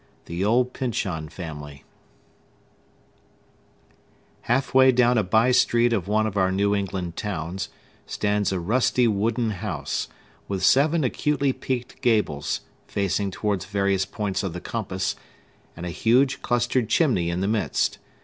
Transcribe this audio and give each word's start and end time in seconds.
The 0.25 0.43
Old 0.43 0.73
Pyncheon 0.73 1.29
Family 1.29 1.83
Halfway 4.49 4.91
down 4.91 5.19
a 5.19 5.23
by 5.23 5.51
street 5.51 5.93
of 5.93 6.07
one 6.07 6.25
of 6.25 6.35
our 6.37 6.51
New 6.51 6.73
England 6.73 7.15
towns 7.15 7.69
stands 8.07 8.51
a 8.51 8.59
rusty 8.59 9.07
wooden 9.07 9.51
house, 9.51 10.07
with 10.47 10.63
seven 10.63 11.03
acutely 11.03 11.53
peaked 11.53 12.01
gables, 12.01 12.61
facing 12.87 13.29
towards 13.29 13.65
various 13.65 14.05
points 14.07 14.41
of 14.41 14.53
the 14.53 14.59
compass, 14.59 15.15
and 15.77 15.85
a 15.85 15.91
huge, 15.91 16.41
clustered 16.41 16.89
chimney 16.89 17.29
in 17.29 17.41
the 17.41 17.47
midst. 17.47 17.99